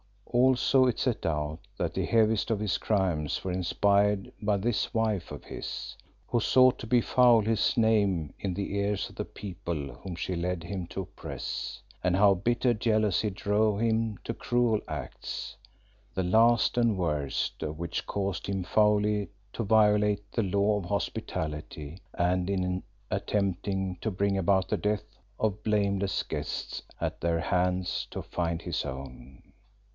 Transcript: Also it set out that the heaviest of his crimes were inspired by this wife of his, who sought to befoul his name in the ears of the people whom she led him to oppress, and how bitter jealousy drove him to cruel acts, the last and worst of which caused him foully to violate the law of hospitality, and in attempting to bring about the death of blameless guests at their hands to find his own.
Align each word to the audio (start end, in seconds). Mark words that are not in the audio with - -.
Also 0.25 0.87
it 0.87 0.97
set 0.97 1.25
out 1.27 1.59
that 1.77 1.93
the 1.93 2.05
heaviest 2.05 2.49
of 2.49 2.59
his 2.59 2.77
crimes 2.79 3.43
were 3.43 3.51
inspired 3.51 4.31
by 4.41 4.57
this 4.57 4.93
wife 4.95 5.29
of 5.29 5.43
his, 5.43 5.95
who 6.25 6.39
sought 6.39 6.79
to 6.79 6.87
befoul 6.87 7.41
his 7.41 7.77
name 7.77 8.33
in 8.39 8.53
the 8.53 8.75
ears 8.77 9.09
of 9.09 9.15
the 9.17 9.25
people 9.25 9.93
whom 10.01 10.15
she 10.15 10.33
led 10.35 10.63
him 10.63 10.87
to 10.87 11.01
oppress, 11.01 11.81
and 12.01 12.15
how 12.15 12.33
bitter 12.33 12.73
jealousy 12.73 13.29
drove 13.29 13.81
him 13.81 14.17
to 14.23 14.33
cruel 14.33 14.79
acts, 14.87 15.57
the 16.15 16.23
last 16.23 16.77
and 16.77 16.97
worst 16.97 17.61
of 17.61 17.77
which 17.77 18.07
caused 18.07 18.47
him 18.47 18.63
foully 18.63 19.27
to 19.53 19.63
violate 19.63 20.23
the 20.31 20.41
law 20.43 20.77
of 20.79 20.85
hospitality, 20.85 21.99
and 22.13 22.49
in 22.49 22.81
attempting 23.11 23.97
to 23.99 24.09
bring 24.09 24.35
about 24.37 24.69
the 24.69 24.77
death 24.77 25.19
of 25.39 25.61
blameless 25.61 26.23
guests 26.23 26.81
at 27.01 27.19
their 27.19 27.41
hands 27.41 28.07
to 28.09 28.23
find 28.23 28.61
his 28.61 28.83
own. 28.83 29.43